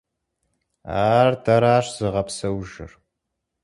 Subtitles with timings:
[1.17, 2.91] Ар дэращ зыгъэпсэужыр.